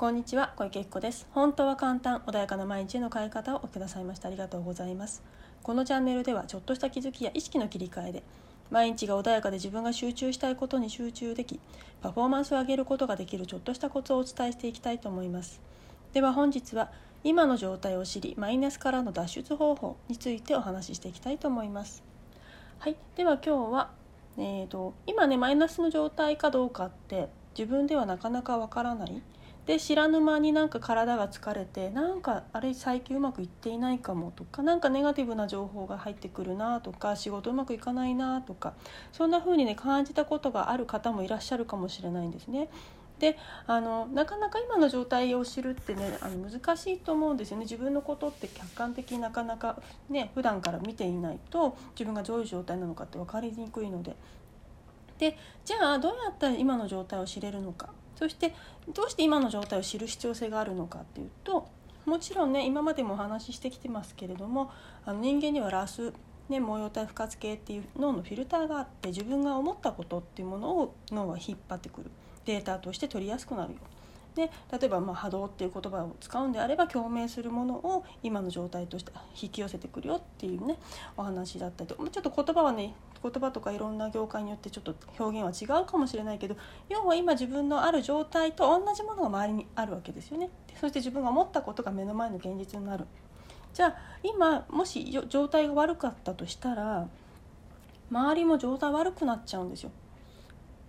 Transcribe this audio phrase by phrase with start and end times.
[0.00, 1.28] こんにちは小池子です。
[1.32, 5.22] 本当は簡単穏やかな毎日の変え方をおくださいましてありがとうございます。
[5.62, 8.22] このチャンネルではちょっとした気づきや意識の切り替えで
[8.70, 11.60] 毎日が穏やかで自分が集中したいことに集中でき
[12.00, 15.60] パフォーマンスを上げることができるちょっとしたコツをお伝えしていきたいと思います。
[16.14, 16.90] では本日は
[17.22, 22.02] 今の状態を知りマイナスからの脱出方法についてお話ししていきたいと思います。
[22.78, 22.96] はい。
[23.16, 23.90] では今日は
[24.38, 27.28] えーと、今ねマイナスの状態かどうかって
[27.58, 29.22] 自分ではなかなかわからない
[29.70, 38.74] で知らぬ間になんか体が疲れてなんかあれ最近うまくいっていないかもとか何かネガティブな情報が入ってくるなとか仕事うまくいかないなとか
[39.12, 42.68] そんな風にね感じたことがある方もいらっしゃるかもしれないんですね。
[43.20, 43.38] で
[43.68, 54.16] あのなかなか今の状態を知るってねあの難しいと思うんですよね自分のことって客観的になかなかね普段から見ていないと自分がどういう状態なのかって分かりにくいので。
[55.18, 58.54] でじゃあどうやったら今の状態を知れるのかそして
[58.92, 61.68] どうして今の状態を知る必要性があるのかっていうと
[62.04, 64.70] もちろんね今までもお話ししてきてますけれども
[65.06, 66.12] あの人間にはラス、
[66.50, 72.10] ね、模様体不活系っていう脳のフィルターがあって自分が思ったことっていうものを脳は引っ張ってくる
[72.44, 73.78] データとして取りやすくなるよ。
[74.34, 80.78] で例えばまあ波動っていう言葉を使うんであれば共鳴するものを今の状態として引き寄せてくるよっていうね
[81.16, 86.56] お話だったりとちょっと言葉はね言葉とかいろんな業界によってちょっと表現は違うかもしれないけど
[86.88, 90.50] 要は今自分のある状態と同じものが周りにあるわけですよね。
[90.80, 93.04] そして自分が思ったことが目の前の現実になる。
[93.72, 97.08] じゃあ今もし状態が悪かったとしたら
[98.10, 99.90] 周りも状態悪くなっちゃうんですよ。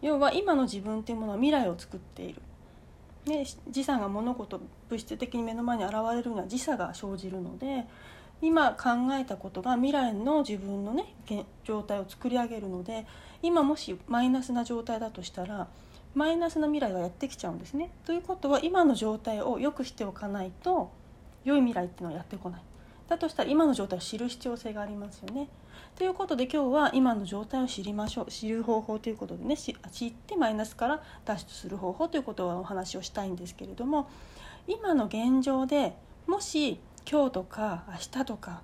[0.00, 2.42] 要は今の自分っていうものは未来を作っている。
[3.26, 7.86] ね、時差が物事物質的に目の前に現れるには時差が生じるので
[8.40, 11.14] 今考えたことが未来の自分のね
[11.64, 13.06] 状態を作り上げるので
[13.42, 15.68] 今もしマイナスな状態だとしたら
[16.14, 17.90] マイナスな未来がやってきちゃうんですね。
[18.04, 20.90] ということは今の状態を良くしておかないと
[21.44, 22.62] 良い未来っていうのはやってこない。
[23.08, 25.48] だとしたら今の状態を知る必要性がありますよね。
[25.96, 34.08] ということで今日は今の状態を知りましょう知る方法ということでね知ってマイナスから脱出する方法ということをお話をしたいんですけれども
[34.66, 35.94] 今の現状で
[36.26, 36.80] もし
[37.10, 38.60] 今日とか明日とか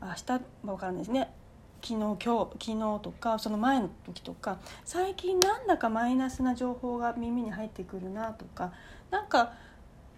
[0.00, 1.34] 明日は分からないですね。
[1.82, 8.72] 昨日今日昨日とかその前の時とか最近なんだかマイナスな情報が耳に入ってくるなとか
[9.10, 9.52] なんか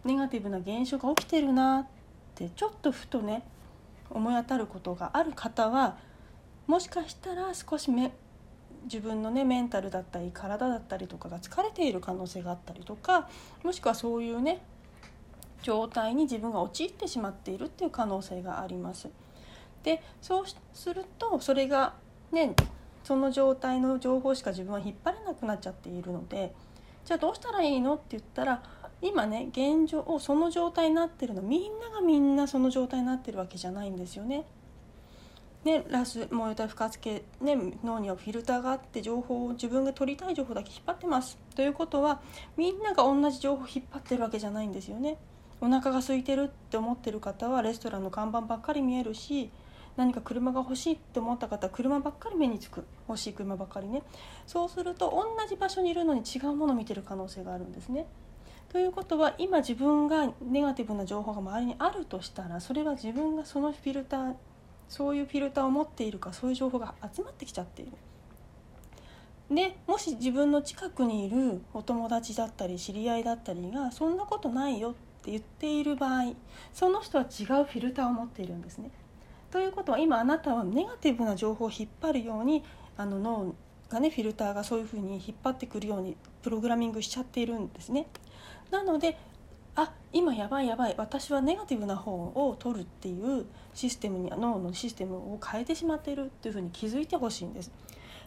[0.05, 1.87] ネガティブな現象が起きてるなっ
[2.35, 3.43] てちょっとふとね
[4.11, 5.97] 思い当たることがある方は
[6.67, 8.13] もしかしたら少しめ
[8.85, 13.29] 自分のねメンタルだったり体だったりとかが疲れている可能性があったりとか
[13.63, 14.63] もしくはそういうね
[15.63, 19.09] 状態に自分が陥ってしまっているっていう可能性があります。
[19.83, 20.45] でそう
[20.75, 21.95] するとそれが
[22.33, 22.55] ね
[23.03, 26.55] その状態の情報しか自分は引っ張れなくなっちゃっているので
[27.05, 28.63] じゃあどうしたらいいのって言ったら
[29.01, 34.45] 今ね現状をその状態になってるのみんながみんなその状態になってるわけじゃないんですよね。
[35.65, 37.55] ね、ラス燃えた不活系、ね、
[37.85, 42.23] 脳にはフィルターがあって情報を自分が取りたい情報だけ引っ張ってますということは
[42.57, 45.19] みんなが同じ情報を引っ張ってるわけじゃないんですよね。
[45.61, 49.51] お腹が空いてるって思ってる方はレストランの看板ばっかり見えるし
[49.97, 54.03] 何か車が欲しいって思った方は車ばっかり目につく欲しい車ばっかりね
[54.47, 58.07] そうすると同じ場所にいるのに違うものを見てる可能性があるんですね。
[58.71, 64.35] ということは今自分がネガティブな情報が周りにあるとしたらそれは自分がそのフィルター
[64.89, 67.93] そういうフィルターを持っているかそういう情報が集まってきちゃっている。
[69.51, 76.33] でもし自分の近くにいるお友達だったり知り合いだったりがそんなことないよって言っている場合
[76.73, 78.91] その人は違うフィルターを持っているんですね。
[79.51, 82.63] ということは今あなたはネガティブな情報を引っ張るように
[82.97, 83.55] あの脳
[83.89, 88.07] がねフィルターがそういうふうに引っ張ってくるようにプログラミングしちゃっているんですね。
[88.71, 89.19] なので
[89.75, 97.71] あ今やばいやばい私はネガティブな方を取るっていうシステムに脳のシステムを変えてしまっているっていうふうに気づいてほしいんです。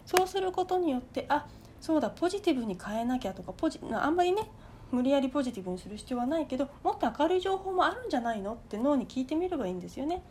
[0.06, 1.46] そうすることによってあ
[1.80, 4.50] そうだポジティブに変えなきゃとかポジあんまりね
[4.94, 10.22] 無理やりポジティブにする必要はないけどもっと明るい情報もあるんじゃないのって脳に聞いてみればいいんですよね。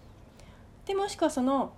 [0.86, 1.74] でもしくはその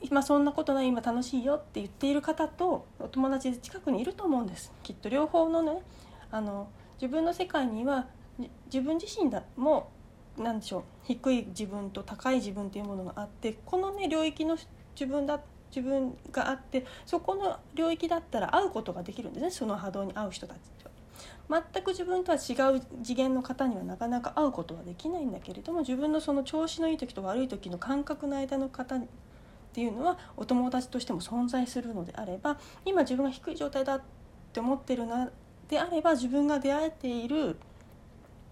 [0.00, 4.72] 今そんなことない今楽しいよって言っている方とお友達で近くにいると思うんです。
[4.82, 5.82] きっと両方のね
[6.30, 6.68] あの
[7.00, 8.06] 自分の世界には
[8.66, 9.90] 自分自身だも
[10.36, 14.56] 何でしょう低い自分と高い自分っていうものがあってこのね領域の
[14.94, 15.40] 自分だ
[15.74, 19.50] 自分があってそこの領域だったら会うことができるんですね。
[19.50, 20.58] その波動に合う人たち
[21.48, 29.00] 全く自分とは違う次元の方にはなかなか会うことはできないんだけれども自分のその調子のいい時と悪い時の感覚の間の方っ
[29.72, 34.02] ていうのはお友達としても存在するのであれば今自分が低い状態だっ
[34.52, 35.30] て思ってるの
[35.68, 37.56] であれば自分が出会えている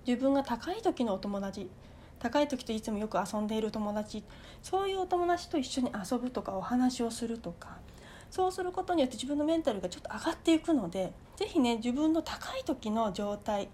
[0.06, 1.70] 自分が高い時のお友達
[2.18, 4.22] 高い時といつもよく遊んでいる友達
[4.62, 7.78] そういうお友達と一緒に遊ぶとかお話をするとか
[8.30, 13.68] そうすることによって自分のメンタルがちょっと上がっていくので是非ね自分の高い時の状態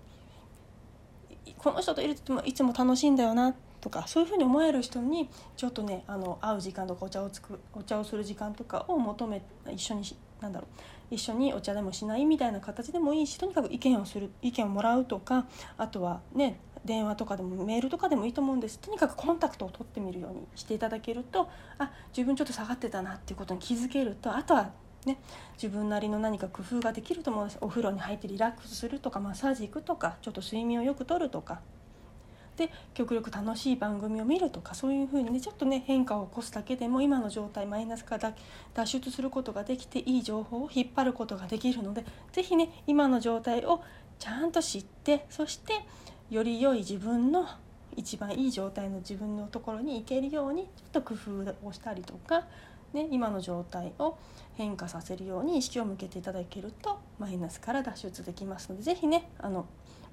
[1.59, 10.03] この人といるといつも楽しいんだよなとかそういうふうに思える人にちょっとねあの会う時間とかお茶をつくお茶をする時間とかを求め一緒に
[10.41, 10.67] なんだろ
[11.11, 15.47] う一緒にお茶でもしないみたいな形でもいいしとにかく意見をする意見をもらうとか
[15.79, 18.79] あとはね電話とかでもメールとかでもいいと思うんです。
[18.79, 21.49] とにかくコンタクトを取ってみるようにしていただけると
[21.79, 24.71] あ自分ちょっと下がってたなっていうことに気づけるとあとは
[25.05, 25.19] ね
[25.55, 27.59] 自分なりの何か工夫ができると思うんです。
[27.61, 31.61] お風呂に入ってリラックスするとかマッサージ行くとかちょっと睡眠をよくとるとか。
[32.57, 38.35] で極力楽しい番組を見るとかそういうふうにねちょっとね変化を起こすだけでも今の状態マイナスから
[38.75, 43.83] 脱出することができていい情報を引っ張ることができるので是非ね今の状態を
[44.19, 45.75] ちゃんと知ってそして
[46.31, 47.47] より良い自分の
[47.95, 52.47] 一番いい状態の自分のところに行けるようにちょっと工夫をしたりとか、
[52.93, 54.19] ね、今の状態を
[54.55, 59.67] 変化させるように意識を向けていただけるとマイナスから脱出できますので是非ねあの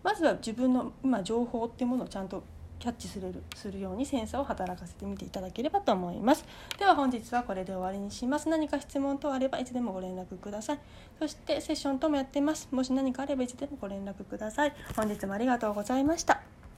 [0.03, 2.43] まずは自分の今情報っていうものをちゃんと
[2.83, 6.43] キャッチするするようにセンサーを働かせてみていただければと思います。
[6.77, 8.49] では本日はこれで終わりにします。
[8.49, 10.79] 何か質問等あればいつでもご連絡ください。
[11.17, 12.67] そしてセッションともやってます。
[12.71, 14.73] もし何かあればいつでもご連絡ください。
[14.97, 16.52] 本日もありがとうございました。